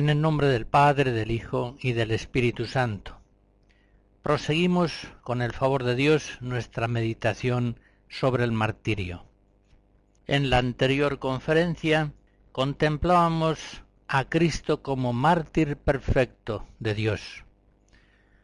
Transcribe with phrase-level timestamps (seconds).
[0.00, 3.20] En el nombre del Padre, del Hijo y del Espíritu Santo.
[4.22, 9.26] Proseguimos, con el favor de Dios, nuestra meditación sobre el martirio.
[10.26, 12.14] En la anterior conferencia
[12.50, 17.44] contemplábamos a Cristo como mártir perfecto de Dios.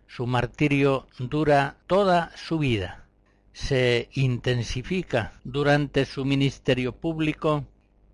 [0.07, 3.07] Su martirio dura toda su vida,
[3.55, 7.65] se intensifica durante su ministerio público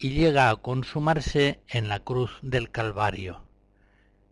[0.03, 3.43] y llega a consumarse en la cruz del Calvario.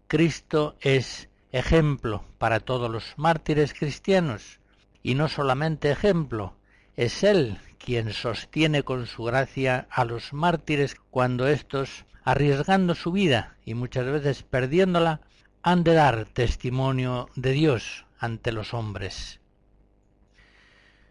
[0.08, 4.58] Cristo es ejemplo para todos los mártires cristianos,
[5.04, 6.56] y no solamente ejemplo,
[6.97, 13.56] es Él quien sostiene con su gracia a los mártires cuando éstos, arriesgando su vida
[13.64, 15.20] y muchas veces perdiéndola,
[15.62, 19.38] han de dar testimonio de Dios ante los hombres.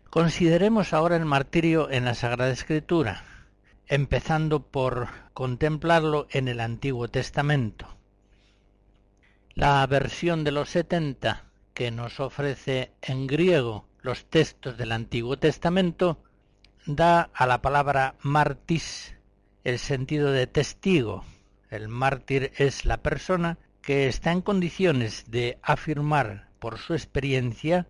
[0.09, 3.24] Consideremos ahora el martirio en la Sagrada Escritura,
[3.90, 7.88] empezando por contemplarlo en el Antiguo Testamento.
[9.56, 16.22] La versión de los 70 que nos ofrece en griego los textos del Antiguo Testamento
[16.86, 19.16] da a la palabra martis
[19.64, 21.26] el sentido de testigo.
[21.72, 27.88] El mártir es la persona que está en condiciones de afirmar por su experiencia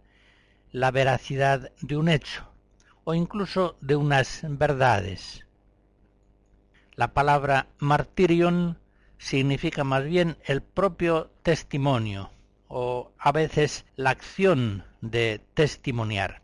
[0.71, 2.49] la veracidad de un hecho
[3.03, 5.45] o incluso de unas verdades.
[6.99, 8.77] La palabra martirion
[9.17, 12.29] significa más bien el propio testimonio
[12.67, 16.41] o a veces la acción de testimoniar.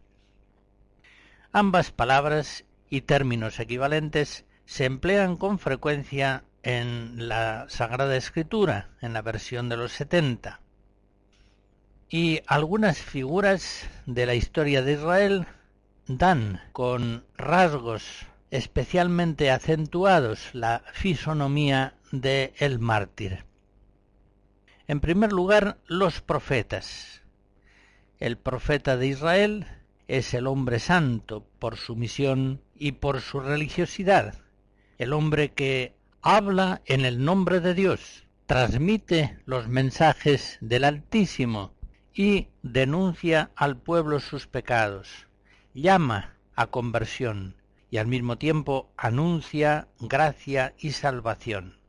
[1.51, 9.21] Ambas palabras y términos equivalentes se emplean con frecuencia en la Sagrada Escritura, en la
[9.21, 10.61] versión de los 70.
[12.07, 15.47] Y algunas figuras de la historia de Israel
[16.07, 23.45] dan con rasgos especialmente acentuados la fisonomía de el mártir.
[24.87, 27.23] En primer lugar, los profetas.
[28.19, 29.67] El profeta de Israel
[30.07, 34.35] es el hombre santo por su misión y por su religiosidad,
[34.97, 41.73] el hombre que habla en el nombre de Dios, transmite los mensajes del Altísimo
[42.13, 45.27] y denuncia al pueblo sus pecados,
[45.73, 47.55] llama a conversión,
[47.89, 51.79] y al mismo tiempo anuncia gracia y salvación.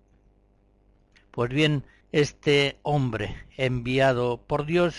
[1.31, 4.97] Pues bien, este hombre enviado por Dios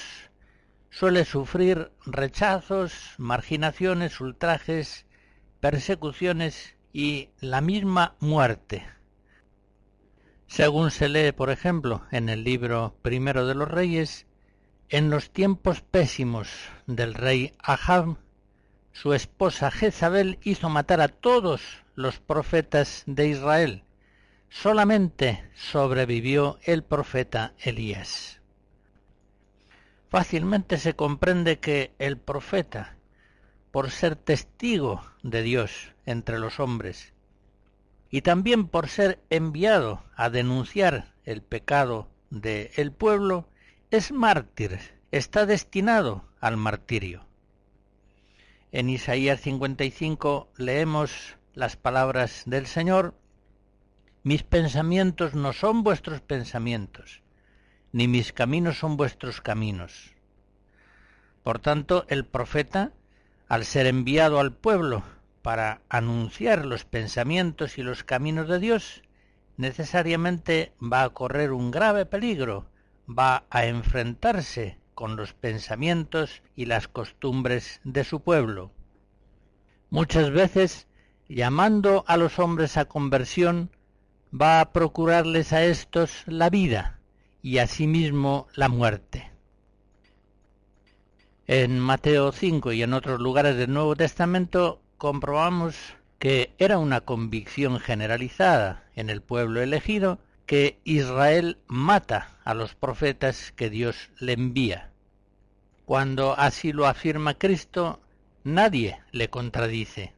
[0.90, 5.06] suele sufrir rechazos, marginaciones, ultrajes,
[5.60, 8.86] persecuciones y la misma muerte.
[10.48, 14.28] Según se lee, por ejemplo, en el libro primero de los reyes,
[14.90, 16.50] en los tiempos pésimos
[16.86, 18.18] del rey Ahab,
[19.02, 21.62] su esposa Jezabel hizo matar a todos
[21.94, 23.84] los profetas de Israel.
[24.50, 28.42] Solamente sobrevivió el profeta Elías.
[30.10, 32.98] Fácilmente se comprende que el profeta,
[33.70, 37.14] por ser testigo de Dios entre los hombres,
[38.10, 43.48] y también por ser enviado a denunciar el pecado del pueblo,
[43.92, 44.80] es mártir,
[45.12, 47.27] está destinado al martirio.
[48.72, 53.16] En Isaías 55 leemos las palabras del Señor,
[54.24, 57.22] mis pensamientos no son vuestros pensamientos,
[57.94, 60.14] ni mis caminos son vuestros caminos.
[61.44, 62.92] Por tanto, el profeta
[63.48, 65.04] al ser enviado al pueblo
[65.42, 69.04] para anunciar los pensamientos y los caminos de Dios,
[69.56, 72.70] necesariamente va a correr un grave peligro,
[73.08, 78.72] va a enfrentarse con los pensamientos y las costumbres de su pueblo.
[79.92, 80.88] Muchas veces,
[81.30, 83.70] llamando a los hombres a conversión,
[84.34, 87.00] va a procurarles a éstos la vida
[87.44, 89.30] y asimismo la muerte.
[91.46, 95.76] En Mateo 5 y en otros lugares del Nuevo Testamento comprobamos
[96.18, 100.18] que era una convicción generalizada en el pueblo elegido
[100.48, 104.92] que Israel mata a los profetas que Dios le envía.
[105.86, 108.00] Cuando así lo afirma Cristo,
[108.46, 110.14] nadie le contradice.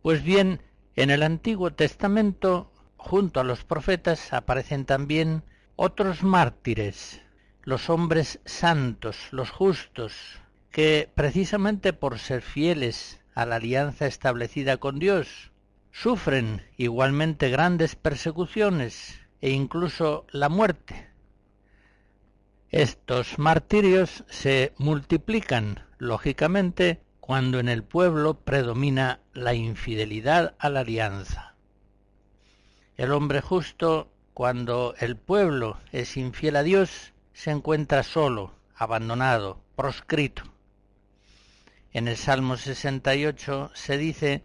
[0.00, 0.62] Pues bien,
[0.94, 5.42] en el Antiguo Testamento, junto a los profetas, aparecen también
[5.74, 7.20] otros mártires,
[7.64, 15.00] los hombres santos, los justos, que precisamente por ser fieles a la alianza establecida con
[15.00, 15.51] Dios,
[15.92, 21.08] sufren igualmente grandes persecuciones e incluso la muerte.
[22.70, 31.54] Estos martirios se multiplican, lógicamente, cuando en el pueblo predomina la infidelidad a la alianza.
[32.96, 40.42] El hombre justo, cuando el pueblo es infiel a Dios, se encuentra solo, abandonado, proscrito.
[41.92, 44.44] En el Salmo 68 se dice,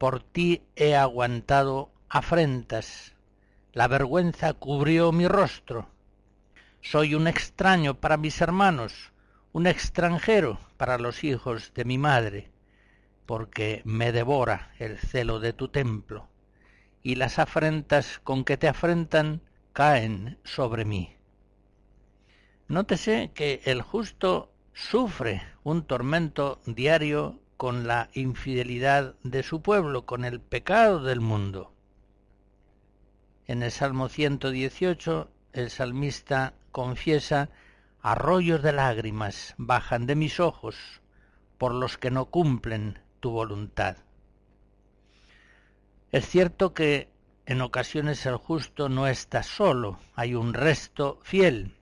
[0.00, 3.12] por ti he aguantado afrentas,
[3.74, 5.90] la vergüenza cubrió mi rostro.
[6.80, 9.12] Soy un extraño para mis hermanos,
[9.52, 12.50] un extranjero para los hijos de mi madre,
[13.26, 16.30] porque me devora el celo de tu templo,
[17.02, 19.42] y las afrentas con que te afrentan
[19.74, 21.14] caen sobre mí.
[22.68, 30.24] Nótese que el justo sufre un tormento diario con la infidelidad de su pueblo, con
[30.24, 31.74] el pecado del mundo.
[33.46, 37.50] En el Salmo 118 el salmista confiesa,
[38.00, 41.02] arroyos de lágrimas bajan de mis ojos
[41.58, 43.98] por los que no cumplen tu voluntad.
[46.12, 47.10] Es cierto que
[47.44, 51.74] en ocasiones el justo no está solo, hay un resto fiel,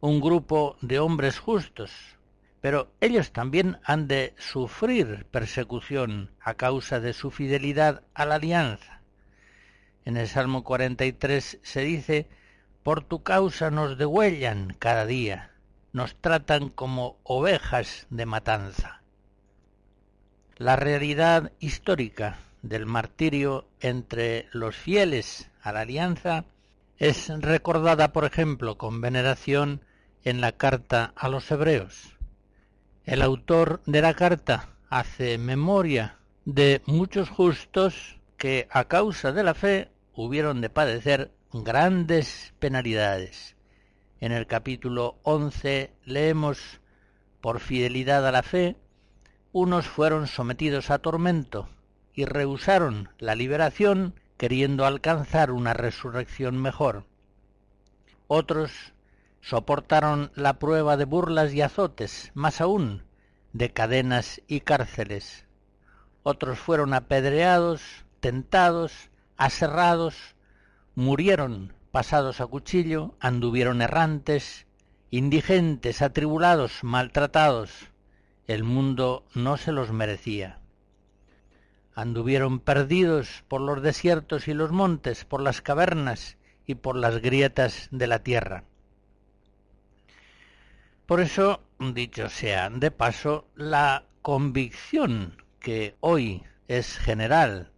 [0.00, 2.17] un grupo de hombres justos,
[2.60, 9.00] pero ellos también han de sufrir persecución a causa de su fidelidad a la alianza.
[10.04, 12.28] En el Salmo 43 se dice,
[12.82, 15.52] Por tu causa nos degüellan cada día,
[15.92, 19.02] nos tratan como ovejas de matanza.
[20.56, 26.44] La realidad histórica del martirio entre los fieles a la alianza
[26.96, 29.84] es recordada, por ejemplo, con veneración
[30.24, 32.17] en la carta a los hebreos.
[33.08, 39.54] El autor de la carta hace memoria de muchos justos que a causa de la
[39.54, 43.56] fe hubieron de padecer grandes penalidades.
[44.20, 46.82] En el capítulo 11 leemos,
[47.40, 48.76] por fidelidad a la fe,
[49.52, 51.66] unos fueron sometidos a tormento
[52.12, 57.06] y rehusaron la liberación queriendo alcanzar una resurrección mejor.
[58.26, 58.92] Otros
[59.40, 63.04] soportaron la prueba de burlas y azotes, más aún,
[63.52, 65.46] de cadenas y cárceles.
[66.22, 67.82] Otros fueron apedreados,
[68.20, 70.36] tentados, aserrados,
[70.94, 74.66] murieron pasados a cuchillo, anduvieron errantes,
[75.10, 77.88] indigentes, atribulados, maltratados.
[78.46, 80.60] El mundo no se los merecía.
[81.94, 86.36] Anduvieron perdidos por los desiertos y los montes, por las cavernas
[86.66, 88.64] y por las grietas de la tierra.
[91.08, 97.72] Por eso, dicho sea de paso, la convicción que hoy es general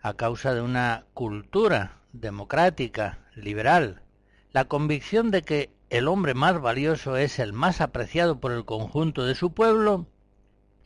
[0.00, 4.00] a causa de una cultura democrática, liberal,
[4.52, 9.26] la convicción de que el hombre más valioso es el más apreciado por el conjunto
[9.26, 10.06] de su pueblo,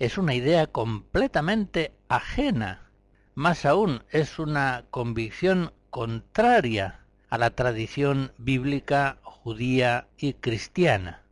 [0.01, 2.91] es una idea completamente ajena.
[3.37, 11.24] Más aún, es una convicción contraria a la tradición bíblica judía y cristiana.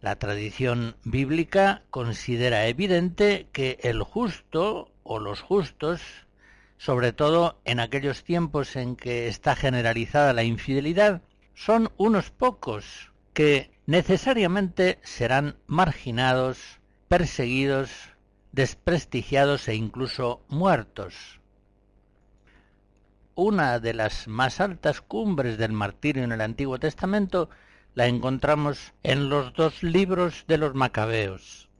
[0.00, 6.02] La tradición bíblica considera evidente que el justo o los justos,
[6.76, 11.22] sobre todo en aquellos tiempos en que está generalizada la infidelidad,
[11.54, 17.90] son unos pocos que necesariamente serán marginados, perseguidos,
[18.52, 21.40] desprestigiados e incluso muertos.
[23.34, 27.48] Una de las más altas cumbres del martirio en el Antiguo Testamento
[27.96, 31.70] la encontramos en los dos libros de los Macabeos.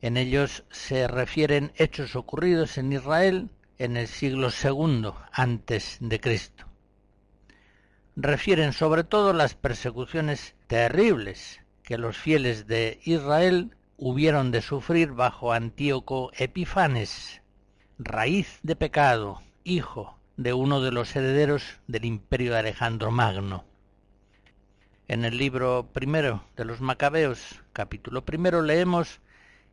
[0.00, 6.66] En ellos se refieren hechos ocurridos en Israel en el siglo II antes de Cristo.
[8.14, 15.52] Refieren sobre todo las persecuciones terribles que los fieles de Israel hubieron de sufrir bajo
[15.52, 17.42] Antíoco Epifanes,
[17.98, 23.71] raíz de pecado, hijo de uno de los herederos del imperio de Alejandro Magno.
[25.12, 29.20] En el libro primero de los Macabeos, capítulo primero, leemos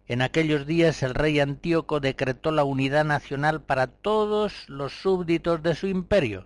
[0.06, 5.76] en aquellos días el rey Antíoco decretó la unidad nacional para todos los súbditos de
[5.76, 6.46] su imperio,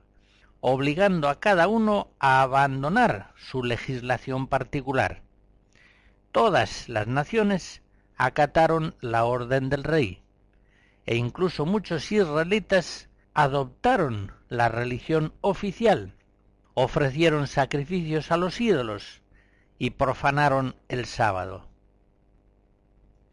[0.61, 5.23] obligando a cada uno a abandonar su legislación particular.
[6.31, 7.81] Todas las naciones
[8.15, 10.21] acataron la orden del rey,
[11.07, 16.13] e incluso muchos israelitas adoptaron la religión oficial,
[16.73, 19.21] ofrecieron sacrificios a los ídolos
[19.77, 21.67] y profanaron el sábado.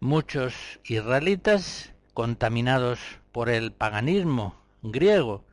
[0.00, 0.54] Muchos
[0.84, 3.00] israelitas, contaminados
[3.32, 5.44] por el paganismo griego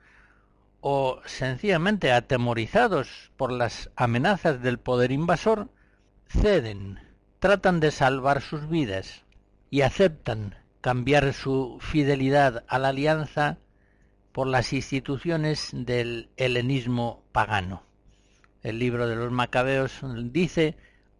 [0.82, 5.70] o sencillamente atemorizados por las amenazas del poder invasor,
[6.28, 7.00] ceden,
[7.40, 9.24] tratan de salvar sus vidas
[9.70, 13.58] y aceptan cambiar su fidelidad a la alianza
[14.38, 17.82] por las instituciones del helenismo pagano.
[18.62, 20.78] El libro de los Macabeos dice,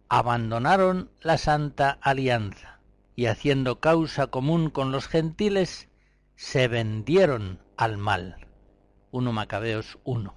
[0.08, 2.78] abandonaron la santa alianza
[3.16, 5.88] y haciendo causa común con los gentiles,
[6.36, 8.46] se vendieron al mal.
[9.10, 10.36] 1 Macabeos 1.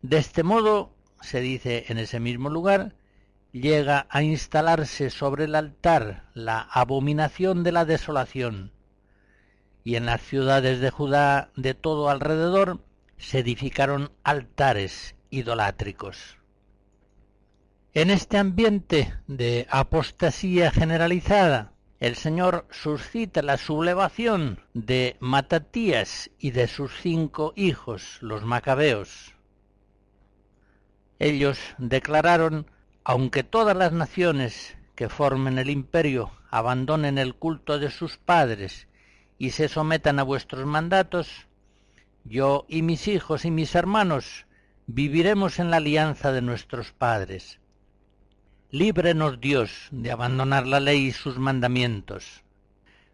[0.00, 2.94] De este modo, se dice en ese mismo lugar,
[3.52, 8.72] llega a instalarse sobre el altar la abominación de la desolación,
[9.84, 12.80] y en las ciudades de Judá de todo alrededor
[13.18, 16.38] se edificaron altares idolátricos.
[17.94, 26.66] En este ambiente de apostasía generalizada, el Señor suscita la sublevación de Matatías y de
[26.66, 29.34] sus cinco hijos, los macabeos.
[31.18, 32.66] Ellos declararon,
[33.04, 38.88] aunque todas las naciones que formen el imperio abandonen el culto de sus padres
[39.42, 41.48] y se sometan a vuestros mandatos,
[42.22, 44.46] yo y mis hijos y mis hermanos
[44.86, 47.58] viviremos en la alianza de nuestros padres
[48.70, 52.44] Líbrenos Dios de abandonar la ley y sus mandamientos.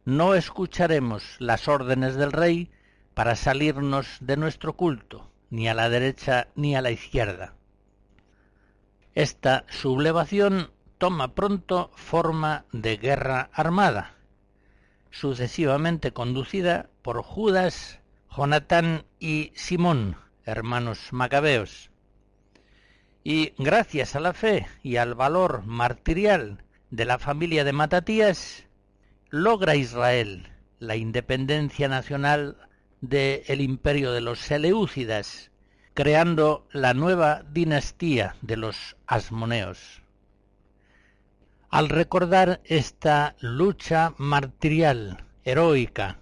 [0.05, 2.71] No escucharemos las órdenes del Rey
[3.15, 7.55] para salirnos de nuestro culto, ni a la derecha ni a la izquierda.
[9.15, 14.18] Esta sublevación toma pronto forma de guerra armada,
[15.11, 18.01] sucesivamente conducida por Judas,
[18.37, 21.91] Jonatán y Simón, hermanos macabeos,
[23.25, 28.65] y gracias a la fe y al valor martirial de la familia de Matatías,
[29.29, 32.57] logra Israel la independencia nacional
[33.01, 35.51] del imperio de los Seleucidas,
[35.95, 40.03] creando la nueva dinastía de los Asmoneos.
[41.71, 46.17] Al recordar esta lucha martirial, heroica,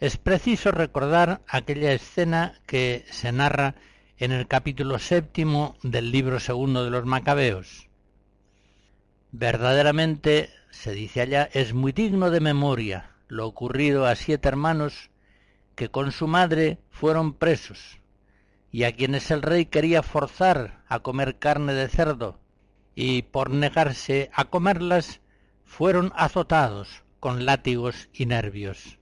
[0.00, 3.76] es preciso recordar aquella escena que se narra
[4.16, 7.88] en el capítulo séptimo del libro segundo de los Macabeos.
[9.30, 15.10] Verdaderamente, se dice allá, es muy digno de memoria lo ocurrido a siete hermanos
[15.76, 18.00] que con su madre fueron presos
[18.72, 22.40] y a quienes el rey quería forzar a comer carne de cerdo
[23.00, 25.20] y por negarse a comerlas
[25.64, 28.98] fueron azotados con látigos y nervios.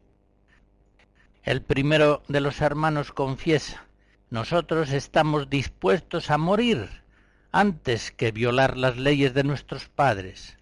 [1.42, 3.86] El primero de los hermanos confiesa
[4.28, 7.04] nosotros estamos dispuestos a morir
[7.52, 10.58] antes que violar las leyes de nuestros padres.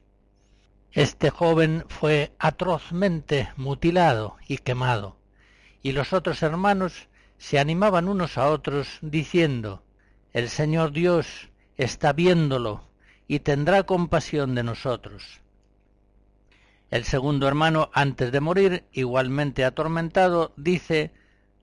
[0.93, 5.17] Este joven fue atrozmente mutilado y quemado,
[5.83, 9.83] y los otros hermanos se animaban unos a otros diciendo,
[10.33, 12.94] El Señor Dios está viéndolo
[13.27, 15.41] y tendrá compasión de nosotros.
[16.91, 21.13] El segundo hermano, antes de morir, igualmente atormentado, dice,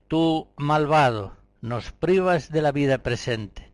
[0.08, 3.72] Tú, malvado, nos privas de la vida presente,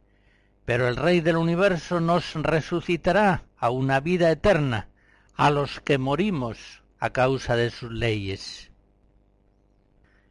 [0.64, 4.88] pero el Rey del universo nos resucitará a una vida eterna
[5.35, 8.71] a los que morimos a causa de sus leyes.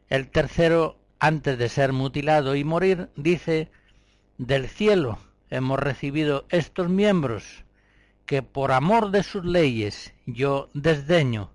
[0.08, 3.70] El tercero, antes de ser mutilado y morir, dice,
[4.38, 5.18] del cielo
[5.50, 7.64] hemos recibido estos miembros,
[8.26, 11.50] que por amor de sus leyes yo desdeño,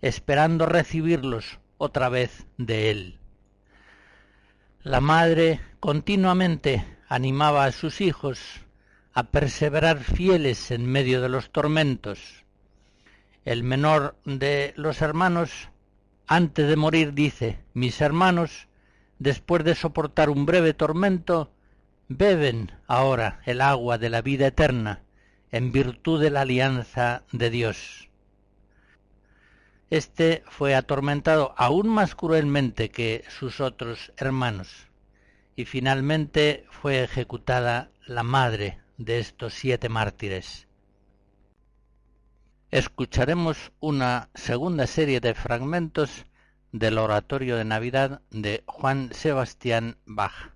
[0.00, 3.18] esperando recibirlos otra vez de él.
[4.82, 8.40] La madre continuamente animaba a sus hijos
[9.12, 12.44] a perseverar fieles en medio de los tormentos.
[13.44, 15.68] El menor de los hermanos,
[16.26, 18.68] antes de morir, dice, mis hermanos,
[19.18, 21.52] después de soportar un breve tormento,
[22.16, 25.02] beben ahora el agua de la vida eterna,
[25.50, 28.08] en virtud de la alianza de Dios.
[29.90, 34.86] Este fue atormentado aún más cruelmente que sus otros hermanos,
[35.54, 40.66] y finalmente fue ejecutada la madre de estos siete mártires.
[42.70, 46.24] Escucharemos una segunda serie de fragmentos
[46.72, 50.51] del oratorio de Navidad de Juan Sebastián Bach.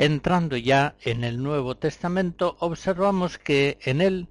[0.00, 4.28] Entrando ya en el Nuevo Testamento, observamos que en él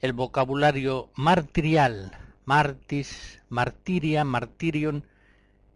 [0.00, 2.12] el vocabulario martirial,
[2.46, 5.04] martis, martiria, martirion,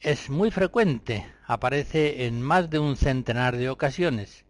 [0.00, 4.46] es muy frecuente, aparece en más de un centenar de ocasiones.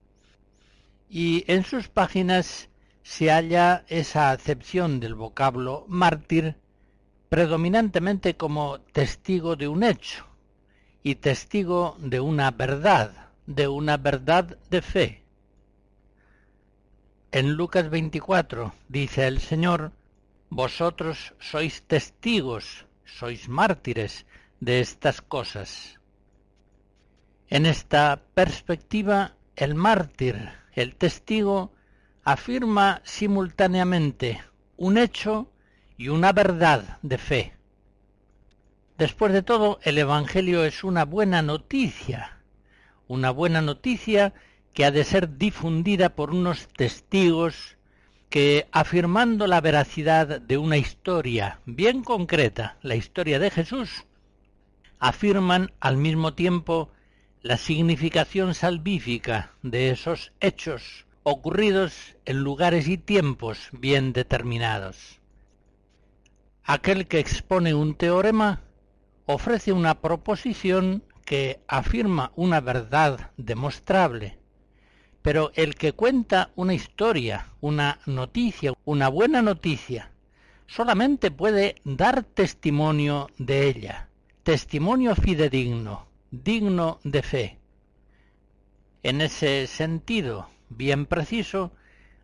[1.11, 2.69] Y en sus páginas
[3.03, 6.55] se halla esa acepción del vocablo mártir
[7.31, 10.25] predominantemente como testigo de un hecho
[11.03, 15.23] y testigo de una verdad de una verdad de fe.
[17.31, 19.93] En Lucas 24 dice el Señor,
[20.51, 24.25] vosotros sois testigos, sois mártires
[24.61, 26.01] de estas cosas.
[27.49, 31.73] En esta perspectiva, el mártir, el testigo,
[32.23, 34.43] afirma simultáneamente
[34.77, 35.51] un hecho
[35.97, 37.53] y una verdad de fe.
[38.97, 42.34] Después de todo, el Evangelio es una buena noticia
[43.09, 44.35] una buena noticia
[44.73, 47.77] que ha de ser difundida por unos testigos
[48.29, 54.05] que, afirmando la veracidad de una historia bien concreta, la historia de Jesús,
[54.99, 56.91] afirman al mismo tiempo
[57.43, 65.21] la significación salvífica de esos hechos ocurridos en lugares y tiempos bien determinados.
[66.65, 68.63] Aquel que expone un teorema
[69.27, 74.39] ofrece una proposición que afirma una verdad demostrable,
[75.23, 80.11] pero el que cuenta una historia, una noticia, una buena noticia,
[80.67, 84.09] solamente puede dar testimonio de ella,
[84.43, 87.59] testimonio fidedigno, digno de fe.
[89.03, 91.73] En ese sentido, bien preciso,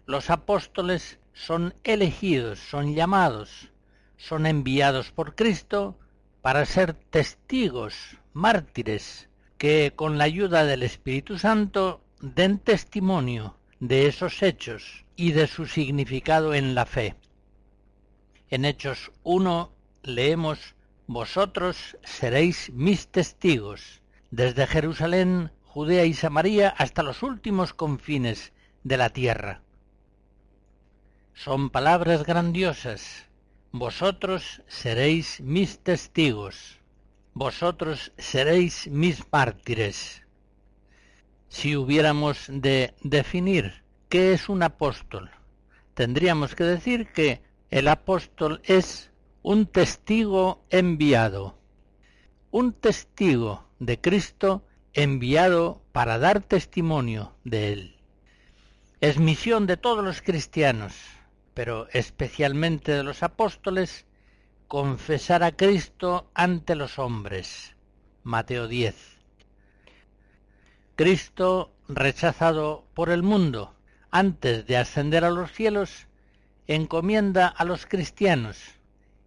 [0.04, 3.70] los apóstoles son elegidos, son llamados,
[4.16, 5.98] son enviados por Cristo
[6.42, 14.42] para ser testigos mártires que con la ayuda del Espíritu Santo den testimonio de esos
[14.42, 17.16] hechos y de su significado en la fe.
[18.48, 20.74] En Hechos 1 leemos,
[21.06, 28.52] Vosotros seréis mis testigos, desde Jerusalén, Judea y Samaria hasta los últimos confines
[28.84, 29.62] de la tierra.
[31.34, 33.26] Son palabras grandiosas.
[33.72, 36.79] Vosotros seréis mis testigos
[37.34, 40.22] vosotros seréis mis mártires.
[41.48, 45.30] Si hubiéramos de definir qué es un apóstol,
[45.94, 49.10] tendríamos que decir que el apóstol es
[49.42, 51.56] un testigo enviado,
[52.50, 57.96] un testigo de Cristo enviado para dar testimonio de él.
[59.00, 60.94] Es misión de todos los cristianos,
[61.54, 64.04] pero especialmente de los apóstoles,
[64.70, 67.74] confesar a Cristo ante los hombres.
[68.22, 68.94] Mateo 10.
[70.94, 73.74] Cristo, rechazado por el mundo
[74.12, 76.06] antes de ascender a los cielos,
[76.68, 78.59] encomienda a los cristianos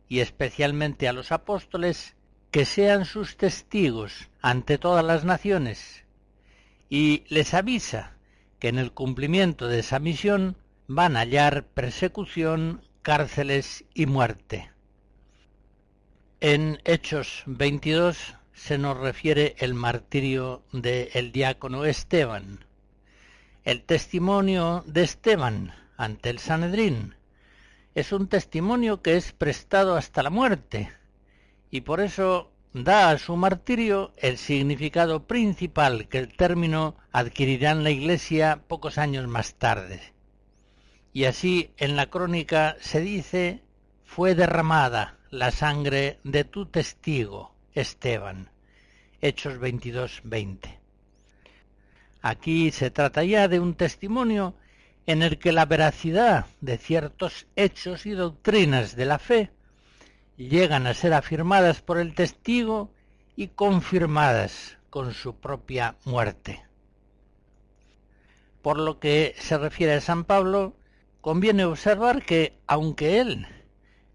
[0.07, 2.15] y especialmente a los apóstoles
[2.49, 6.05] que sean sus testigos ante todas las naciones
[6.89, 8.13] y les avisa
[8.59, 10.55] que en el cumplimiento de esa misión
[10.87, 14.72] van a hallar persecución, cárceles y muerte.
[16.45, 22.65] En Hechos 22 se nos refiere el martirio del diácono Esteban,
[23.63, 27.15] el testimonio de Esteban ante el Sanedrín.
[27.95, 30.91] Es un testimonio que es prestado hasta la muerte
[31.71, 37.85] y por eso da a su martirio el significado principal que el término adquirirá en
[37.85, 40.01] la Iglesia pocos años más tarde.
[41.13, 43.61] Y así en la crónica se dice
[44.03, 48.51] fue derramada la sangre de tu testigo, Esteban.
[49.19, 50.79] Hechos 22, 20.
[52.21, 54.53] Aquí se trata ya de un testimonio
[55.07, 59.49] en el que la veracidad de ciertos hechos y doctrinas de la fe
[60.37, 62.93] llegan a ser afirmadas por el testigo
[63.35, 66.63] y confirmadas con su propia muerte.
[68.61, 70.77] Por lo que se refiere a San Pablo,
[71.21, 73.47] conviene observar que, aunque él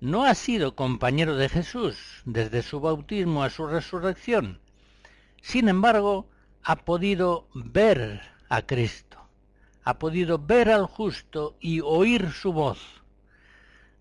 [0.00, 4.60] no ha sido compañero de Jesús desde su bautismo a su resurrección,
[5.42, 6.28] sin embargo,
[6.62, 9.18] ha podido ver a Cristo,
[9.84, 12.78] ha podido ver al justo y oír su voz,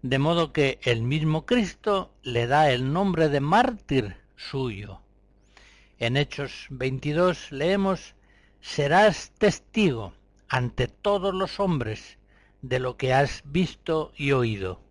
[0.01, 5.01] de modo que el mismo Cristo le da el nombre de mártir suyo.
[5.99, 8.15] En Hechos 22 leemos,
[8.61, 10.13] serás testigo
[10.47, 12.17] ante todos los hombres
[12.61, 14.86] de lo que has visto y oído.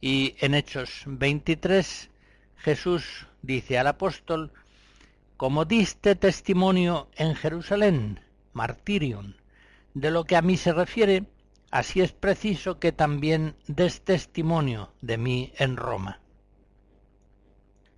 [0.00, 2.10] Y en Hechos 23
[2.56, 4.52] Jesús dice al apóstol,
[5.36, 8.20] como diste testimonio en Jerusalén,
[8.52, 9.34] martirium,
[9.94, 11.24] de lo que a mí se refiere,
[11.70, 16.20] así es preciso que también des testimonio de mí en Roma.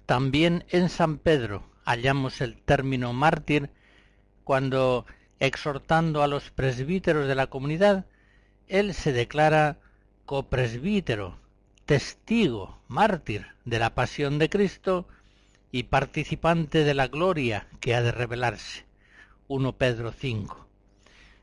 [0.07, 3.71] También en San Pedro hallamos el término mártir
[4.45, 5.07] cuando,
[5.41, 8.07] exhortando a los presbíteros de la comunidad,
[8.69, 9.79] él se declara
[10.27, 11.42] copresbítero,
[11.85, 15.07] testigo, mártir de la pasión de Cristo
[15.71, 18.85] y participante de la gloria que ha de revelarse.
[19.49, 20.67] 1 Pedro 5.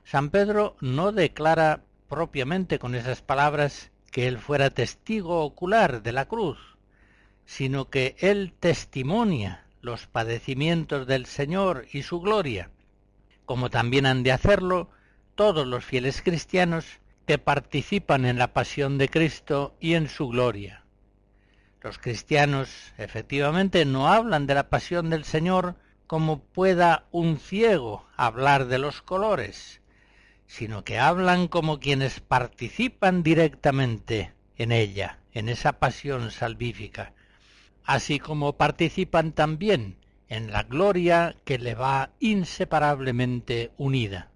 [0.04, 6.25] San Pedro no declara propiamente con esas palabras que él fuera testigo ocular de la
[6.25, 6.58] cruz,
[7.45, 12.69] sino que él testimonia los padecimientos del Señor y su gloria,
[13.45, 14.89] como también han de hacerlo
[15.36, 16.86] todos los fieles cristianos
[17.29, 20.83] que participan en la pasión de Cristo y en su gloria.
[21.79, 25.75] Los cristianos efectivamente no hablan de la pasión del Señor
[26.07, 29.79] como pueda un ciego hablar de los colores,
[30.47, 37.13] sino que hablan como quienes participan directamente en ella, en esa pasión salvífica,
[37.85, 39.97] así como participan también
[40.29, 44.31] en la gloria que le va inseparablemente unida.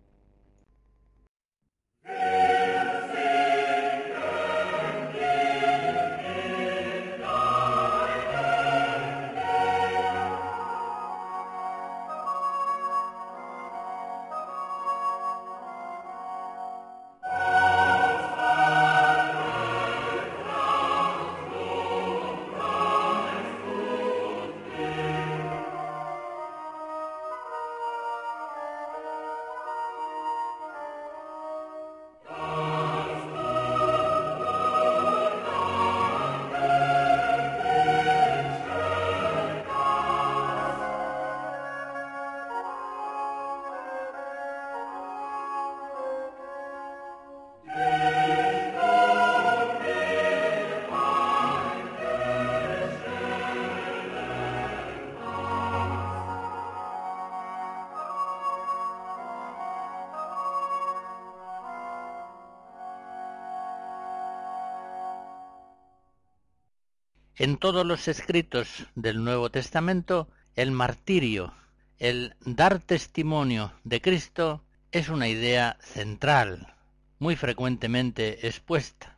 [67.44, 71.54] En todos los escritos del Nuevo Testamento, el martirio,
[72.00, 76.74] el dar testimonio de Cristo, es una idea central,
[77.20, 79.18] muy frecuentemente expuesta.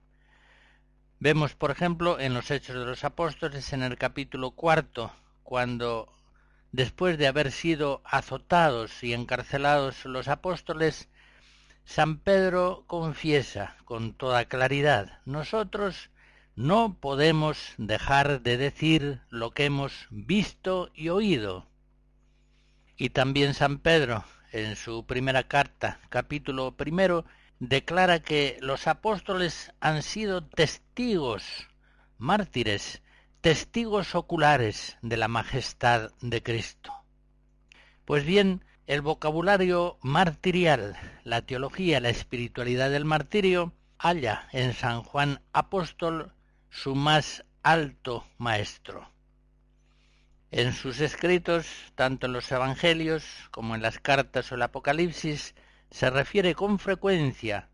[1.19, 6.11] Vemos, por ejemplo, en los Hechos de los Apóstoles, en el capítulo cuarto, cuando
[6.71, 11.09] después de haber sido azotados y encarcelados los apóstoles,
[11.83, 16.09] San Pedro confiesa con toda claridad, nosotros
[16.55, 21.67] no podemos dejar de decir lo que hemos visto y oído.
[22.95, 27.25] Y también San Pedro, en su primera carta, capítulo primero,
[27.59, 31.67] declara que los apóstoles han sido testigos,
[32.17, 33.01] mártires,
[33.41, 36.93] testigos oculares de la majestad de Cristo.
[38.05, 45.41] Pues bien, el vocabulario martirial, la teología, la espiritualidad del martirio, halla en San Juan
[45.51, 46.31] Apóstol
[46.69, 49.09] su más alto maestro.
[50.51, 55.55] En sus escritos, tanto en los Evangelios como en las cartas o el Apocalipsis,
[55.91, 57.69] se refiere con frecuencia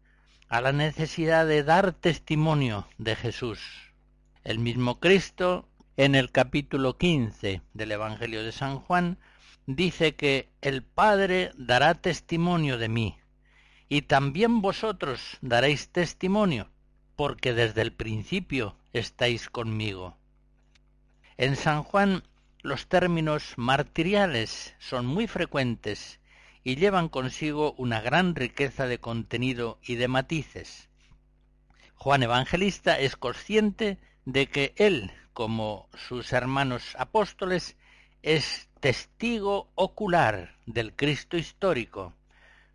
[0.47, 3.59] a la necesidad de dar testimonio de Jesús,
[4.43, 9.19] el mismo Cristo, en el capítulo 15 del Evangelio de San Juan,
[9.65, 13.17] dice que el Padre dará testimonio de mí,
[13.87, 16.69] y también vosotros daréis testimonio,
[17.15, 20.17] porque desde el principio estáis conmigo.
[21.37, 22.23] En San Juan
[22.61, 26.19] los términos martiriales son muy frecuentes
[26.63, 30.89] y llevan consigo una gran riqueza de contenido y de matices.
[31.95, 37.75] Juan Evangelista es consciente de que él, como sus hermanos apóstoles,
[38.21, 42.13] es testigo ocular del Cristo histórico.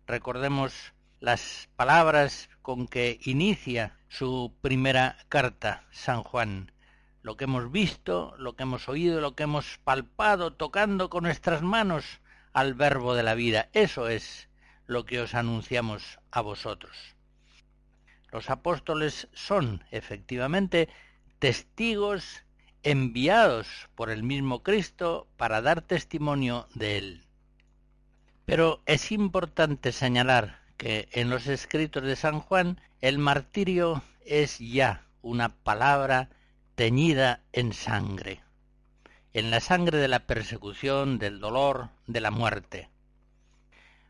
[0.05, 6.71] Recordemos las palabras con que inicia su primera carta, San Juan.
[7.21, 11.61] Lo que hemos visto, lo que hemos oído, lo que hemos palpado, tocando con nuestras
[11.61, 12.21] manos
[12.53, 13.69] al verbo de la vida.
[13.73, 14.49] Eso es
[14.85, 16.95] lo que os anunciamos a vosotros.
[18.31, 20.89] Los apóstoles son efectivamente
[21.39, 22.43] testigos
[22.83, 27.25] enviados por el mismo Cristo para dar testimonio de él.
[28.45, 35.05] Pero es importante señalar que en los escritos de San Juan el martirio es ya
[35.21, 36.29] una palabra
[36.75, 38.41] teñida en sangre,
[39.33, 42.89] en la sangre de la persecución, del dolor, de la muerte.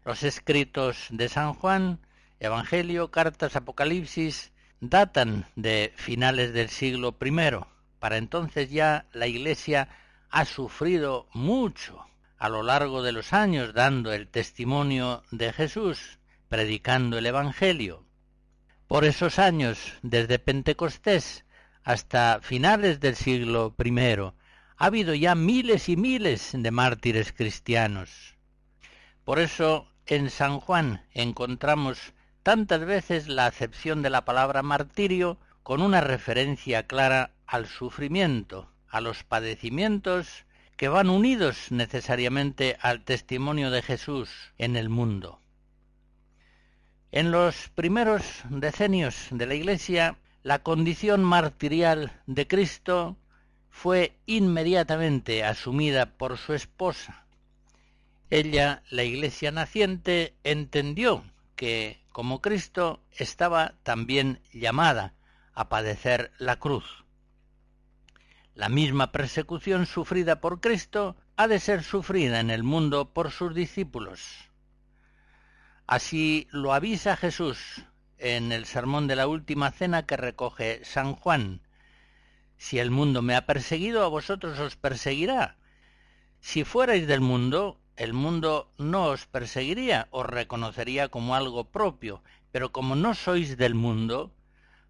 [0.06, 2.00] Los escritos de San Juan,
[2.40, 7.32] Evangelio, cartas, Apocalipsis, datan de finales del siglo I.
[8.00, 9.90] Para entonces ya la Iglesia
[10.30, 12.06] ha sufrido mucho
[12.38, 16.20] a lo largo de los años dando el testimonio de Jesús,
[16.50, 18.04] predicando el Evangelio.
[18.88, 21.46] Por esos años, desde Pentecostés
[21.84, 28.36] hasta finales del siglo I, ha habido ya miles y miles de mártires cristianos.
[29.24, 35.82] Por eso en San Juan encontramos tantas veces la acepción de la palabra martirio con
[35.82, 40.46] una referencia clara al sufrimiento, a los padecimientos
[40.78, 45.42] que van unidos necesariamente al testimonio de Jesús en el mundo.
[47.12, 53.16] En los primeros decenios de la Iglesia, la condición martirial de Cristo
[53.70, 57.24] fue inmediatamente asumida por su esposa.
[58.30, 61.24] Ella, la Iglesia naciente, entendió
[61.56, 65.14] que como Cristo estaba también llamada
[65.54, 67.06] a padecer la cruz.
[68.54, 73.56] La misma persecución sufrida por Cristo ha de ser sufrida en el mundo por sus
[73.56, 74.47] discípulos.
[75.88, 77.82] Así lo avisa Jesús
[78.18, 81.62] en el sermón de la última cena que recoge San Juan.
[82.58, 85.56] Si el mundo me ha perseguido, a vosotros os perseguirá.
[86.42, 92.22] Si fuerais del mundo, el mundo no os perseguiría, os reconocería como algo propio,
[92.52, 94.36] pero como no sois del mundo,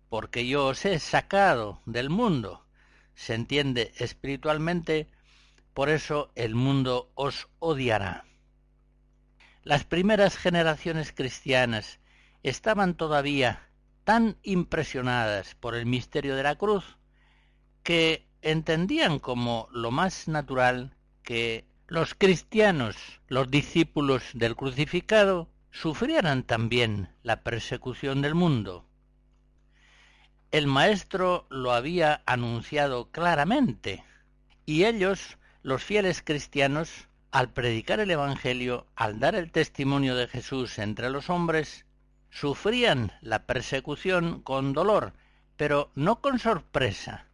[0.10, 2.66] porque yo os he sacado del mundo,
[3.14, 5.08] se entiende espiritualmente,
[5.76, 8.27] por eso el mundo os odiará.
[9.68, 12.00] Las primeras generaciones cristianas
[12.42, 13.68] estaban todavía
[14.06, 16.96] tan impresionadas por el misterio de la cruz
[17.84, 22.96] que entendían como lo más natural que los cristianos,
[23.28, 28.86] los discípulos del crucificado, sufrieran también la persecución del mundo.
[30.52, 34.06] El Maestro lo había anunciado claramente,
[34.66, 40.80] y ellos, los fieles cristianos, al predicar el Evangelio, al dar el testimonio de Jesús
[40.80, 41.86] entre los hombres,
[42.30, 45.14] sufrían la persecución con dolor,
[45.56, 47.26] pero no con sorpresa,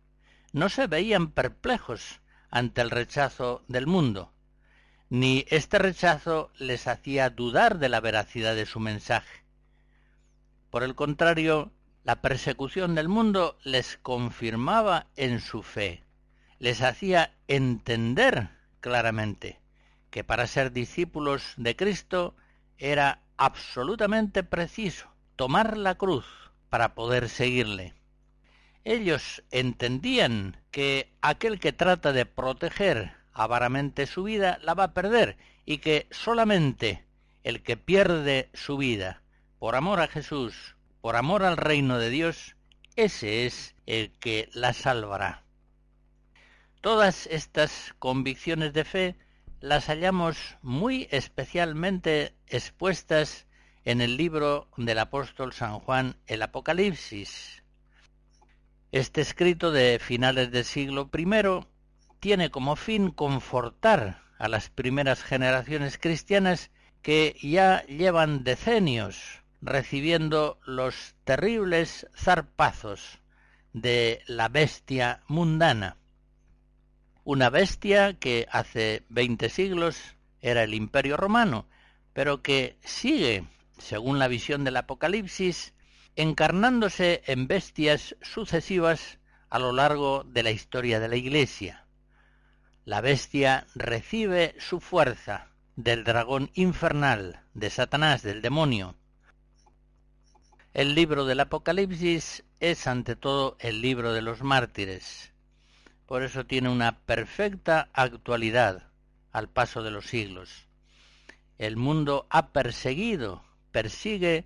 [0.51, 4.31] no se veían perplejos ante el rechazo del mundo,
[5.09, 9.43] ni este rechazo les hacía dudar de la veracidad de su mensaje.
[10.71, 11.71] Por el contrario,
[12.03, 16.03] la persecución del mundo les confirmaba en su fe,
[16.57, 19.62] les hacía entender claramente
[20.13, 22.35] que para ser discípulos de Cristo
[22.77, 26.23] era absolutamente preciso tomar la cruz
[26.69, 27.95] para poder seguirle.
[28.83, 35.35] Ellos entendían que aquel que trata de proteger avaramente su vida la va a perder
[35.65, 37.03] y que solamente
[37.43, 39.23] el que pierde su vida
[39.57, 42.55] por amor a Jesús, por amor al reino de Dios,
[42.95, 45.41] ese es el que la salvará.
[46.81, 49.15] Todas estas convicciones de fe
[49.63, 53.47] las hallamos muy especialmente expuestas
[53.85, 57.63] en el libro del apóstol San Juan, el Apocalipsis.
[58.91, 61.65] Este escrito de finales del siglo I
[62.19, 66.69] tiene como fin confortar a las primeras generaciones cristianas
[67.01, 73.21] que ya llevan decenios recibiendo los terribles zarpazos
[73.71, 75.95] de la bestia mundana.
[77.23, 81.67] Una bestia que hace veinte siglos era el imperio romano,
[82.13, 83.45] pero que sigue,
[83.77, 85.73] según la visión del Apocalipsis,
[86.15, 91.85] encarnándose en bestias sucesivas a lo largo de la historia de la Iglesia.
[92.85, 98.95] La bestia recibe su fuerza del dragón infernal, de Satanás, del demonio,
[100.73, 105.31] el libro del Apocalipsis es ante todo el libro de los mártires.
[106.13, 108.83] Por eso tiene una perfecta actualidad
[109.31, 110.67] al paso de los siglos.
[111.57, 114.45] El mundo ha perseguido, persigue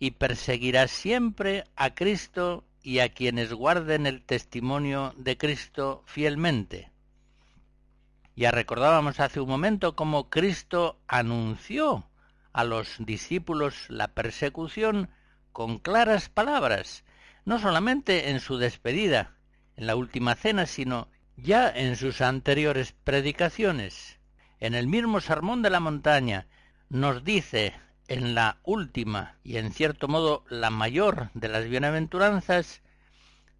[0.00, 6.90] y perseguirá siempre a Cristo y a quienes guarden el testimonio de Cristo fielmente.
[8.34, 12.08] Ya recordábamos hace un momento cómo Cristo anunció
[12.52, 15.10] a los discípulos la persecución
[15.52, 17.04] con claras palabras,
[17.44, 19.33] no solamente en su despedida,
[19.76, 24.18] en la última cena, sino ya en sus anteriores predicaciones.
[24.60, 26.46] En el mismo Sermón de la Montaña
[26.88, 27.74] nos dice
[28.08, 32.82] en la última y en cierto modo la mayor de las bienaventuranzas,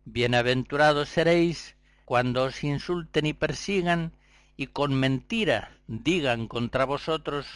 [0.06, 4.12] Bienaventurados seréis cuando os insulten y persigan
[4.54, 7.46] y con mentira digan contra vosotros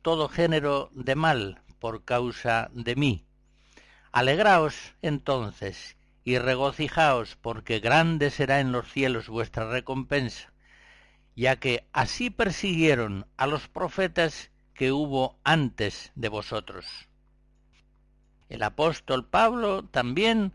[0.00, 3.26] todo género de mal por causa de mí.
[4.12, 5.98] Alegraos entonces
[6.30, 10.52] y regocijaos, porque grande será en los cielos vuestra recompensa,
[11.34, 16.86] ya que así persiguieron a los profetas que hubo antes de vosotros.
[18.48, 20.52] El apóstol Pablo también,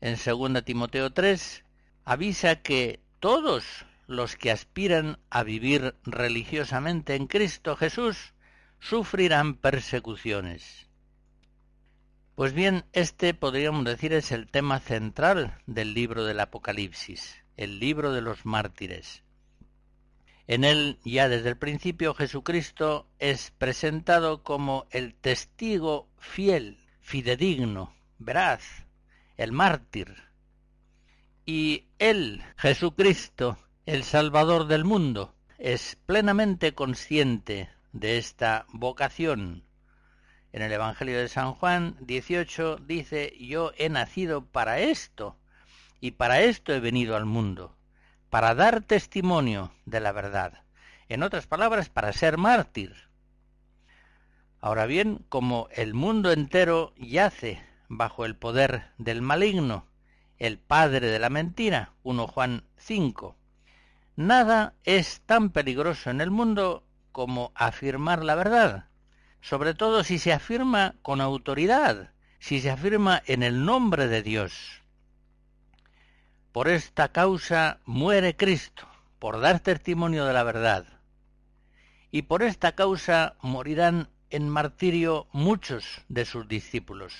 [0.00, 1.62] en 2 Timoteo 3,
[2.06, 8.32] avisa que todos los que aspiran a vivir religiosamente en Cristo Jesús
[8.80, 10.87] sufrirán persecuciones.
[12.38, 18.12] Pues bien, este podríamos decir es el tema central del libro del Apocalipsis, el libro
[18.12, 19.24] de los mártires.
[20.46, 28.86] En él, ya desde el principio, Jesucristo es presentado como el testigo fiel, fidedigno, veraz,
[29.36, 30.14] el mártir.
[31.44, 39.64] Y él, Jesucristo, el Salvador del mundo, es plenamente consciente de esta vocación
[40.58, 45.36] en el Evangelio de San Juan 18 dice, yo he nacido para esto
[46.00, 47.76] y para esto he venido al mundo,
[48.28, 50.64] para dar testimonio de la verdad.
[51.08, 52.92] En otras palabras, para ser mártir.
[54.60, 59.86] Ahora bien, como el mundo entero yace bajo el poder del maligno,
[60.38, 63.36] el padre de la mentira, 1 Juan 5,
[64.16, 66.82] nada es tan peligroso en el mundo
[67.12, 68.87] como afirmar la verdad,
[69.40, 74.82] sobre todo si se afirma con autoridad, si se afirma en el nombre de Dios.
[76.52, 80.86] Por esta causa muere Cristo, por dar testimonio de la verdad.
[82.10, 87.14] Y por esta causa morirán en martirio muchos de sus discípulos.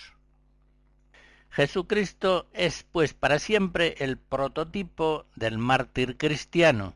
[1.51, 6.95] Jesucristo es pues para siempre el prototipo del mártir cristiano.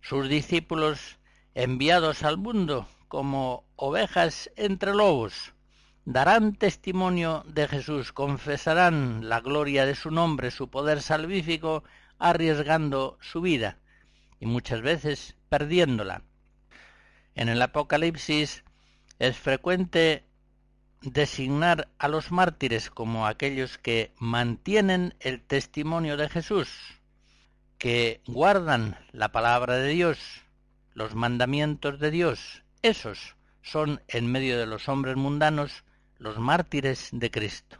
[0.00, 1.18] Sus discípulos
[1.54, 5.54] enviados al mundo como ovejas entre lobos.
[6.04, 11.84] Darán testimonio de Jesús, confesarán la gloria de su nombre, su poder salvífico,
[12.18, 13.78] arriesgando su vida
[14.40, 16.22] y muchas veces perdiéndola.
[17.36, 18.64] En el Apocalipsis
[19.20, 20.24] es frecuente
[21.00, 26.68] designar a los mártires como aquellos que mantienen el testimonio de Jesús,
[27.78, 30.18] que guardan la palabra de Dios,
[30.94, 35.84] los mandamientos de Dios, esos son en medio de los hombres mundanos
[36.18, 37.78] los mártires de Cristo.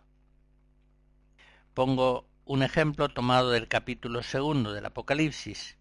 [1.75, 5.77] Pongo un ejemplo tomado del capítulo segundo del Apocalipsis.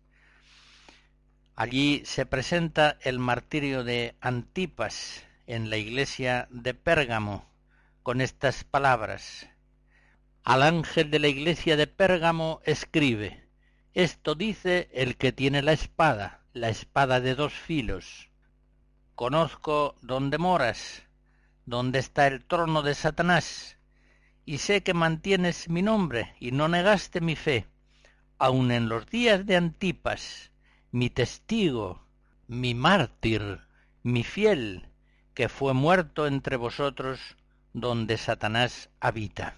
[1.56, 7.50] Allí se presenta el martirio de Antipas en la iglesia de Pérgamo
[8.04, 9.48] con estas palabras.
[10.44, 13.48] Al ángel de la iglesia de Pérgamo escribe,
[13.94, 18.33] Esto dice el que tiene la espada, la espada de dos filos.
[19.24, 21.04] Conozco dónde moras,
[21.66, 23.78] dónde está el trono de Satanás,
[24.44, 27.66] y sé que mantienes mi nombre y no negaste mi fe,
[28.38, 30.52] aun en los días de Antipas,
[30.92, 32.06] mi testigo,
[32.50, 33.62] mi mártir,
[34.04, 34.90] mi fiel,
[35.34, 37.38] que fue muerto entre vosotros
[37.72, 39.56] donde Satanás habita.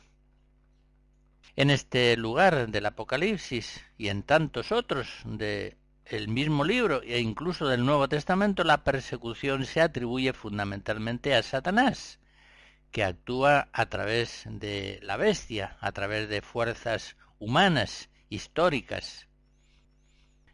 [1.56, 5.76] En este lugar del Apocalipsis y en tantos otros de
[6.06, 12.20] el mismo libro e incluso del Nuevo Testamento la persecución se atribuye fundamentalmente a Satanás,
[12.92, 19.28] que actúa a través de la bestia, a través de fuerzas humanas, históricas.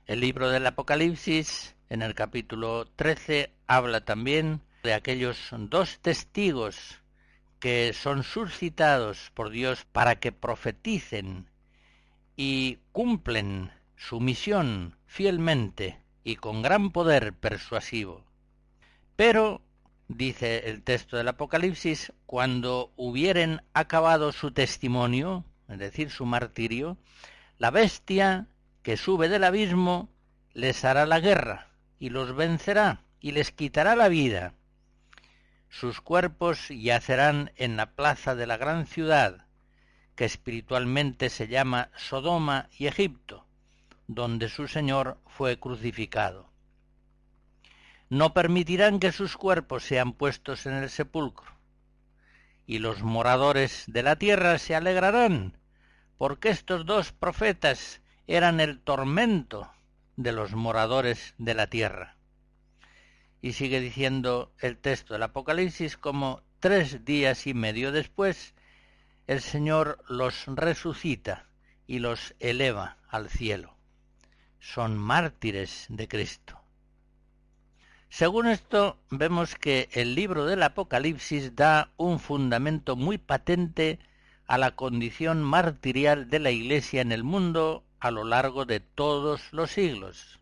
[0.06, 7.02] El libro del Apocalipsis, en el capítulo 13, habla también de aquellos dos testigos
[7.60, 11.47] que son suscitados por Dios para que profeticen
[12.36, 13.72] y cumplen
[14.02, 18.26] su misión fielmente y con gran poder persuasivo.
[19.16, 19.62] Pero
[20.08, 26.97] dice el texto del Apocalipsis, cuando hubieren acabado su testimonio, es decir, su martirio,
[27.60, 28.47] la bestia
[28.82, 30.10] que sube del abismo
[30.54, 34.56] les hará la guerra y los vencerá y les quitará la vida.
[35.70, 39.45] Sus cuerpos yacerán en la plaza de la gran ciudad,
[40.16, 43.45] que espiritualmente se llama Sodoma y Egipto,
[44.14, 46.51] donde su Señor fue crucificado
[48.12, 51.49] no permitirán que sus cuerpos sean puestos en el sepulcro.
[52.68, 55.57] Y los moradores de la tierra se alegrarán,
[56.18, 59.72] porque estos dos profetas eran el tormento
[60.18, 62.18] de los moradores de la tierra.
[63.41, 68.55] Y sigue diciendo el texto del Apocalipsis como tres días y medio después
[69.26, 71.47] el Señor los resucita
[71.88, 73.81] y los eleva al cielo.
[74.62, 76.62] Son mártires de Cristo.
[78.09, 83.97] Según esto, vemos que el libro del Apocalipsis da un fundamento muy patente
[84.45, 89.51] a la condición martirial de la Iglesia en el mundo a lo largo de todos
[89.51, 90.39] los siglos.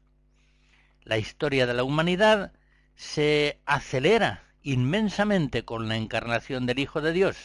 [1.03, 2.51] La historia de la humanidad
[2.95, 7.37] se acelera inmensamente con la encarnación del Hijo de Dios.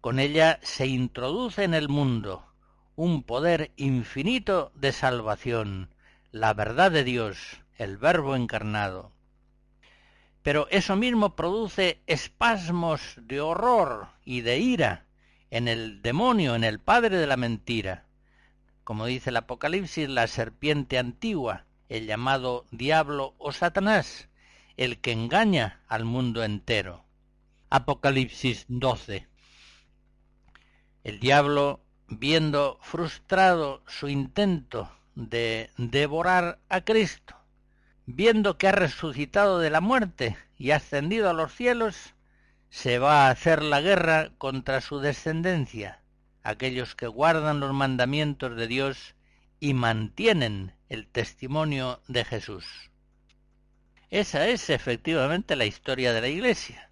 [0.00, 2.53] Con ella se introduce en el mundo
[2.96, 5.88] un poder infinito de salvación,
[6.30, 9.12] la verdad de Dios, el Verbo encarnado.
[10.42, 15.06] Pero eso mismo produce espasmos de horror y de ira
[15.50, 18.04] en el demonio, en el padre de la mentira.
[18.84, 24.28] Como dice el Apocalipsis, la serpiente antigua, el llamado diablo o Satanás,
[24.76, 27.04] el que engaña al mundo entero.
[27.70, 29.26] Apocalipsis 12.
[31.04, 37.36] El diablo, viendo frustrado su intento de devorar a Cristo,
[38.06, 42.14] viendo que ha resucitado de la muerte y ascendido a los cielos,
[42.70, 46.00] se va a hacer la guerra contra su descendencia,
[46.42, 49.14] aquellos que guardan los mandamientos de Dios
[49.60, 52.90] y mantienen el testimonio de Jesús.
[54.10, 56.90] Esa es efectivamente la historia de la Iglesia.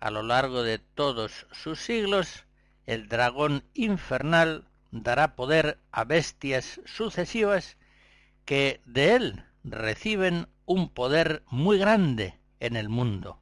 [0.00, 2.45] A lo largo de todos sus siglos,
[2.86, 7.76] el dragón infernal dará poder a bestias sucesivas
[8.44, 13.40] que de él reciben un poder muy grande en el mundo.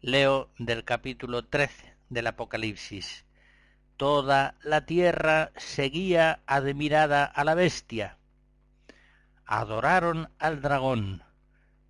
[0.00, 3.24] Leo del capítulo 13 del Apocalipsis.
[3.96, 8.18] Toda la tierra seguía admirada a la bestia.
[9.44, 11.22] Adoraron al dragón,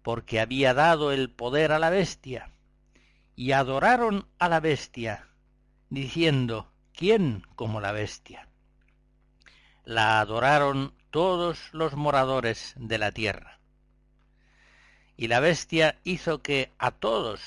[0.02, 2.52] porque había dado el poder a la bestia,
[3.34, 5.28] y adoraron a la bestia,
[5.90, 8.48] diciendo, ¿quién como la bestia?
[9.84, 13.60] La adoraron todos los moradores de la tierra.
[15.16, 17.40] Y la bestia hizo que a todos,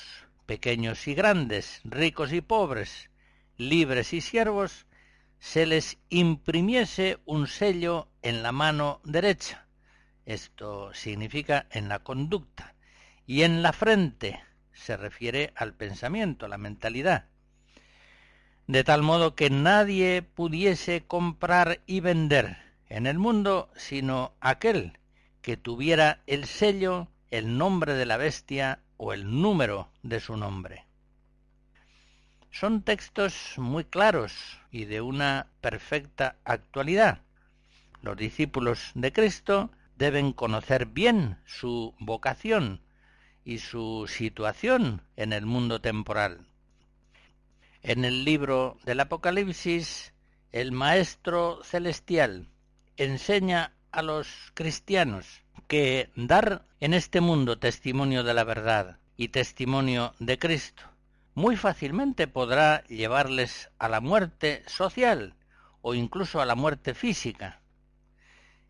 [0.46, 3.10] pequeños y grandes, ricos y pobres,
[3.56, 4.86] libres y siervos,
[5.38, 9.66] se les imprimiese un sello en la mano derecha.
[10.26, 12.74] Esto significa en la conducta.
[13.26, 17.29] Y en la frente se refiere al pensamiento, a la mentalidad.
[18.70, 22.56] De tal modo que nadie pudiese comprar y vender
[22.88, 24.96] en el mundo sino aquel
[25.42, 30.86] que tuviera el sello, el nombre de la bestia o el número de su nombre.
[32.52, 37.22] Son textos muy claros y de una perfecta actualidad.
[38.02, 42.80] Los discípulos de Cristo deben conocer bien su vocación
[43.44, 46.46] y su situación en el mundo temporal.
[47.82, 50.12] En el libro del Apocalipsis,
[50.52, 52.48] el Maestro Celestial
[52.96, 60.14] enseña a los cristianos que dar en este mundo testimonio de la verdad y testimonio
[60.18, 60.90] de Cristo
[61.34, 65.34] muy fácilmente podrá llevarles a la muerte social
[65.80, 67.60] o incluso a la muerte física.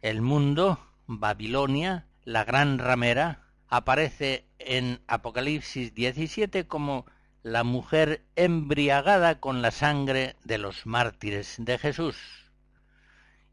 [0.02, 7.06] El mundo, Babilonia, la gran ramera, aparece en Apocalipsis 17 como
[7.43, 12.18] la mujer embriagada con la sangre de los mártires de Jesús.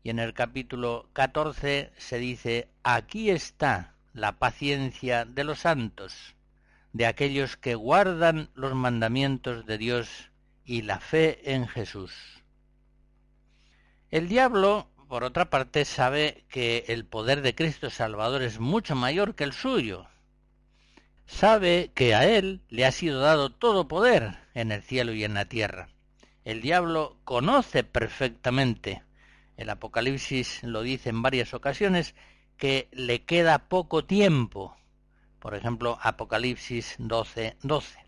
[0.04, 6.36] Y en el capítulo 14 se dice, aquí está la paciencia de los santos,
[6.92, 10.32] de aquellos que guardan los mandamientos de Dios
[10.66, 12.14] y la fe en Jesús.
[14.10, 19.36] El diablo, por otra parte, sabe que el poder de Cristo Salvador es mucho mayor
[19.36, 20.08] que el suyo,
[21.28, 25.36] sabe que a él le ha sido dado todo poder en el cielo y en
[25.36, 25.90] la tierra.
[26.44, 29.04] El diablo conoce perfectamente,
[29.58, 32.16] el Apocalipsis lo dice en varias ocasiones,
[32.58, 34.76] que le queda poco tiempo.
[35.40, 38.00] Por ejemplo, Apocalipsis 12, 12.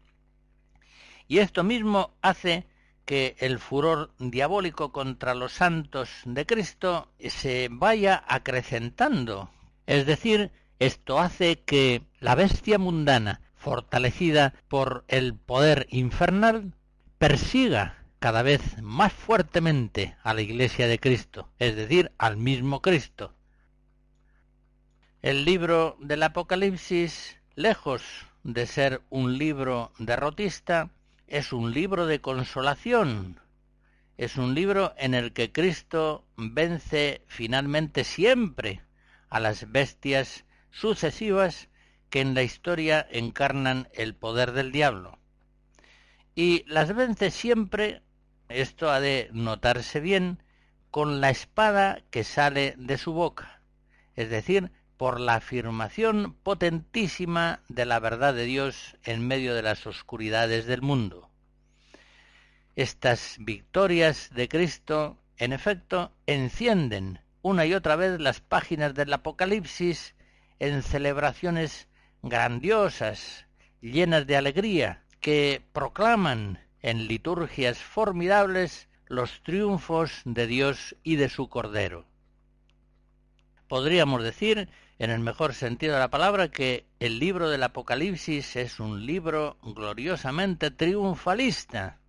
[1.27, 2.65] Y esto mismo hace
[3.05, 9.49] que el furor diabólico contra los santos de Cristo se vaya acrecentando.
[9.85, 16.73] Es decir, esto hace que la bestia mundana, fortalecida por el poder infernal,
[17.17, 23.33] persiga cada vez más fuertemente a la Iglesia de Cristo, es decir, al mismo Cristo.
[25.21, 28.03] El libro del Apocalipsis, lejos
[28.43, 30.89] de ser un libro derrotista,
[31.27, 33.39] es un libro de consolación,
[34.17, 38.81] es un libro en el que Cristo vence finalmente siempre
[39.29, 41.69] a las bestias sucesivas
[42.09, 45.17] que en la historia encarnan el poder del diablo.
[46.35, 48.01] Y las vence siempre,
[48.47, 50.41] esto ha de notarse bien,
[50.91, 53.61] con la espada que sale de su boca,
[54.15, 59.87] es decir, por la afirmación potentísima de la verdad de Dios en medio de las
[59.87, 61.29] oscuridades del mundo.
[62.75, 70.15] Estas victorias de Cristo, en efecto, encienden una y otra vez las páginas del Apocalipsis
[70.59, 71.87] en celebraciones
[72.21, 73.45] grandiosas,
[73.81, 81.49] llenas de alegría, que proclaman en liturgias formidables los triunfos de Dios y de su
[81.49, 82.05] Cordero.
[83.67, 88.79] Podríamos decir, en el mejor sentido de la palabra, que el libro del Apocalipsis es
[88.79, 91.99] un libro gloriosamente triunfalista.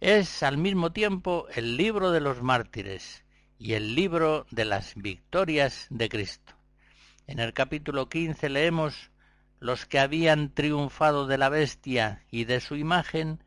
[0.00, 3.24] Es al mismo tiempo el libro de los mártires
[3.58, 6.54] y el libro de las victorias de Cristo.
[7.32, 9.10] En el capítulo 15 leemos
[9.58, 13.42] los que habían triunfado de la bestia y de su imagen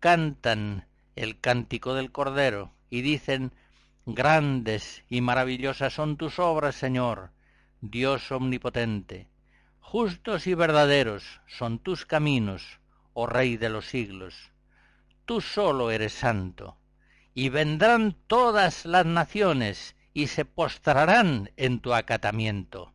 [0.00, 3.54] cantan el cántico del Cordero y dicen
[4.04, 7.30] Grandes y maravillosas son tus obras, Señor,
[7.80, 9.28] Dios omnipotente.
[9.78, 12.80] Justos y verdaderos son tus caminos,
[13.12, 14.50] oh Rey de los siglos.
[15.24, 16.78] Tú solo eres santo.
[17.32, 22.92] Y vendrán todas las naciones y se postrarán en tu acatamiento.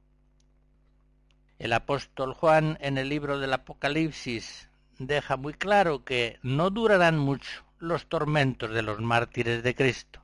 [1.58, 7.64] El apóstol Juan en el libro del Apocalipsis deja muy claro que no durarán mucho
[7.80, 10.22] los tormentos de los mártires de Cristo,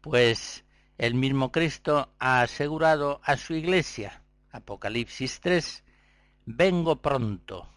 [0.00, 0.64] pues
[0.96, 5.84] el mismo Cristo ha asegurado a su iglesia, Apocalipsis 3,
[6.46, 7.68] vengo pronto,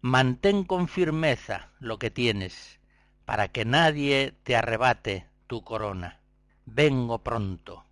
[0.00, 2.80] mantén con firmeza lo que tienes,
[3.24, 6.20] para que nadie te arrebate tu corona.
[6.64, 7.84] Vengo pronto.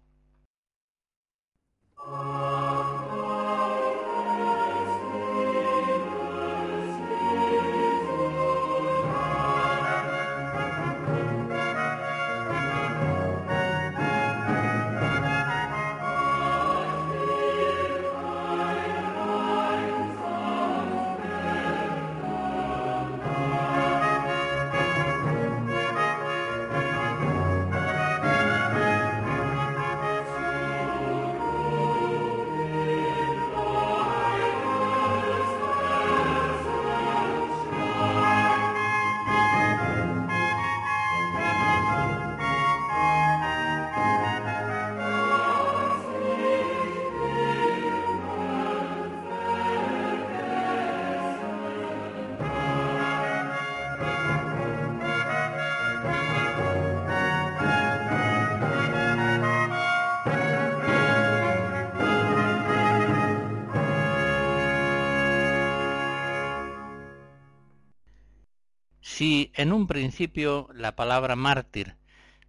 [69.16, 71.96] Si en un principio la palabra mártir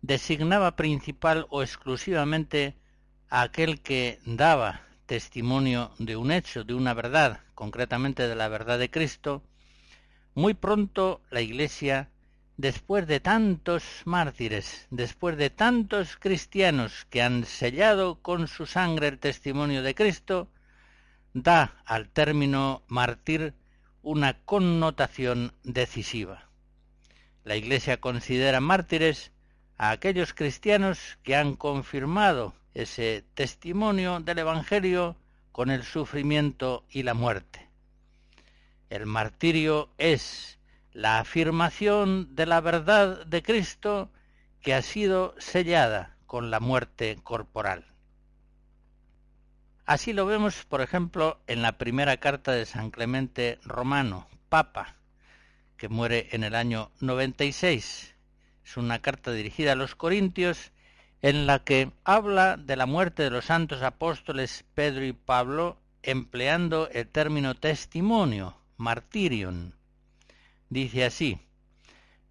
[0.02, 2.76] designaba principal o exclusivamente
[3.30, 8.80] a aquel que daba testimonio de un hecho, de una verdad, concretamente de la verdad
[8.80, 9.44] de Cristo,
[10.36, 12.10] muy pronto la Iglesia,
[12.58, 19.20] después de tantos mártires, después de tantos cristianos que han sellado con su sangre el
[19.20, 20.50] testimonio de Cristo,
[21.34, 23.54] da al término mártir
[24.02, 26.47] una connotación decisiva.
[27.48, 29.32] La Iglesia considera mártires
[29.78, 35.16] a aquellos cristianos que han confirmado ese testimonio del Evangelio
[35.54, 37.70] con el sufrimiento y la muerte.
[38.90, 40.60] El martirio es
[40.92, 44.12] la afirmación de la verdad de Cristo
[44.60, 47.86] que ha sido sellada con la muerte corporal.
[49.86, 54.97] Así lo vemos, por ejemplo, en la primera carta de San Clemente Romano, Papa,
[55.78, 58.16] que muere en el año 96.
[58.66, 60.72] Es una carta dirigida a los Corintios
[61.22, 66.90] en la que habla de la muerte de los santos apóstoles Pedro y Pablo empleando
[66.90, 69.76] el término testimonio, martirion.
[70.70, 71.40] Dice así,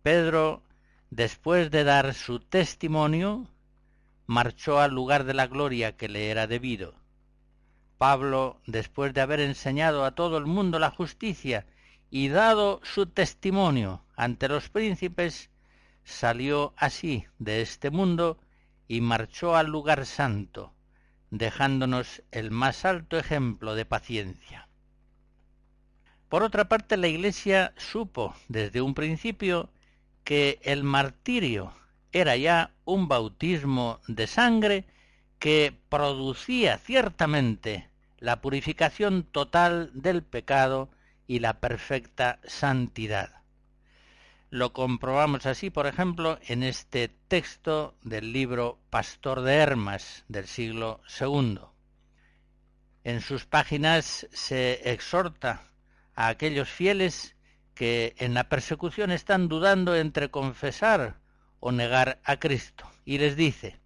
[0.03, 0.63] Pedro,
[1.11, 3.49] después de dar su testimonio,
[4.27, 6.95] marchó al lugar de la gloria que le era debido.
[7.99, 11.67] Pablo, después de haber enseñado a todo el mundo la justicia
[12.17, 15.51] y dado su testimonio ante los príncipes,
[16.03, 18.39] salió así de este mundo
[18.89, 20.73] y marchó al lugar santo,
[21.31, 24.67] dejándonos el más alto ejemplo de paciencia.
[26.31, 29.69] Por otra parte, la Iglesia supo desde un principio
[30.25, 31.75] que el martirio
[32.13, 34.87] era ya un bautismo de sangre
[35.39, 40.89] que producía ciertamente la purificación total del pecado
[41.27, 43.43] y la perfecta santidad.
[44.51, 51.01] Lo comprobamos así, por ejemplo, en este texto del libro Pastor de Hermas del siglo
[51.21, 51.59] II.
[53.03, 55.71] En sus páginas se exhorta
[56.15, 57.37] a aquellos fieles
[57.75, 61.21] que en la persecución están dudando entre confesar
[61.61, 63.79] o negar a Cristo, y les dice,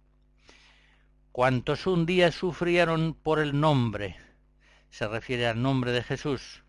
[1.31, 4.17] cuantos un día sufrieron por el nombre,
[4.89, 6.60] se refiere al nombre de Jesús,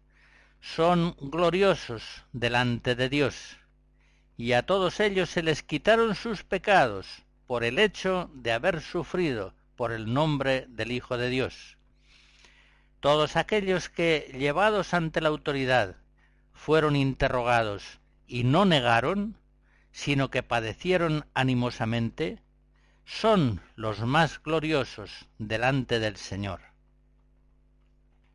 [0.62, 3.58] son gloriosos delante de Dios,
[4.36, 9.54] y a todos ellos se les quitaron sus pecados por el hecho de haber sufrido
[9.76, 11.76] por el nombre del Hijo de Dios.
[13.00, 15.96] Todos aquellos que, llevados ante la autoridad,
[16.54, 17.98] fueron interrogados
[18.28, 19.36] y no negaron,
[19.90, 22.40] sino que padecieron animosamente,
[23.04, 26.71] son los más gloriosos delante del Señor.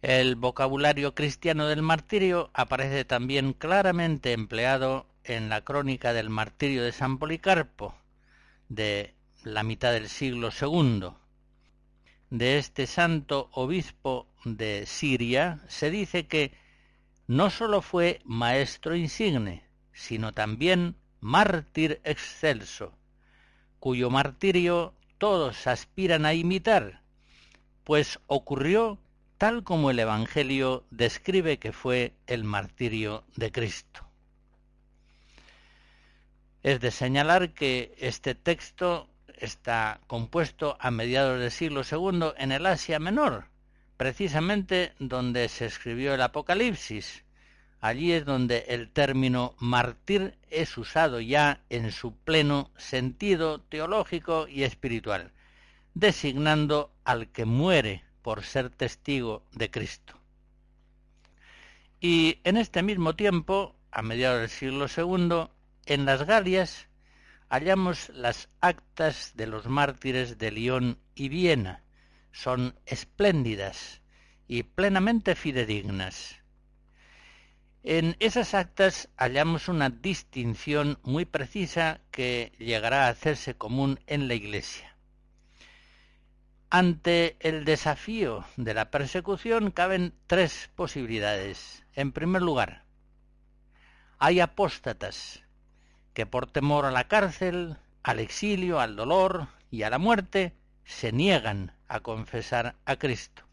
[0.03, 6.91] El vocabulario cristiano del martirio aparece también claramente empleado en la crónica del martirio de
[6.91, 7.95] San Policarpo
[8.69, 11.13] de la mitad del siglo II.
[12.29, 16.51] De este santo obispo de Siria se dice que
[17.25, 22.93] no sólo fue maestro insigne, sino también mártir excelso,
[23.79, 27.01] cuyo martirio todos aspiran a imitar,
[27.83, 28.99] pues ocurrió
[29.37, 34.07] tal como el Evangelio describe que fue el martirio de Cristo.
[36.63, 42.65] Es de señalar que este texto está compuesto a mediados del siglo II en el
[42.65, 43.45] Asia Menor,
[43.95, 47.23] precisamente donde se escribió el Apocalipsis,
[47.79, 54.63] Allí es donde el término mártir es usado ya en su pleno sentido teológico y
[54.63, 55.31] espiritual,
[55.93, 60.19] designando al que muere por ser testigo de Cristo.
[62.01, 65.49] Y en este mismo tiempo, a mediados del siglo II,
[65.85, 66.89] en las Galias
[67.47, 71.85] hallamos las actas de los mártires de Lyon y Viena.
[72.33, 74.01] Son espléndidas
[74.45, 76.35] y plenamente fidedignas.
[77.83, 84.33] En esas actas hallamos una distinción muy precisa que llegará a hacerse común en la
[84.33, 84.96] Iglesia.
[86.69, 91.85] Ante el desafío de la persecución caben tres posibilidades.
[91.93, 92.83] En primer lugar,
[94.19, 95.43] hay apóstatas
[96.13, 101.13] que por temor a la cárcel, al exilio, al dolor y a la muerte, se
[101.13, 103.43] niegan a confesar a Cristo.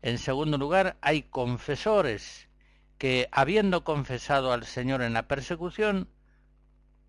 [0.00, 2.48] En segundo lugar, hay confesores
[2.96, 6.08] que, habiendo confesado al Señor en la persecución,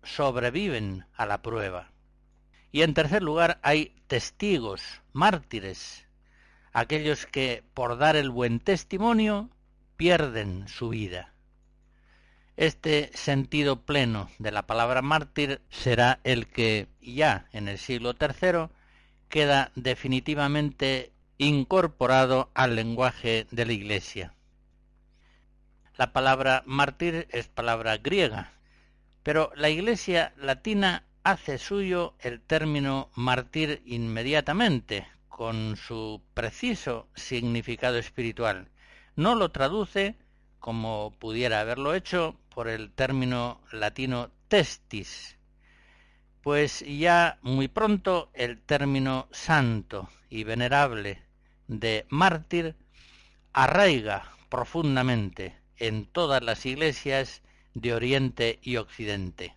[0.02, 1.91] sobreviven a la prueba.
[2.72, 6.06] Y en tercer lugar hay testigos, mártires,
[6.72, 9.50] aquellos que por dar el buen testimonio
[9.96, 11.32] pierden su vida.
[12.56, 18.68] Este sentido pleno de la palabra mártir será el que ya en el siglo III
[19.28, 24.34] queda definitivamente incorporado al lenguaje de la Iglesia.
[25.96, 28.52] La palabra mártir es palabra griega,
[29.22, 38.68] pero la Iglesia latina hace suyo el término mártir inmediatamente, con su preciso significado espiritual.
[39.16, 40.16] No lo traduce,
[40.58, 45.38] como pudiera haberlo hecho, por el término latino testis,
[46.42, 51.22] pues ya muy pronto el término santo y venerable
[51.68, 52.74] de mártir
[53.52, 57.42] arraiga profundamente en todas las iglesias
[57.74, 59.56] de Oriente y Occidente.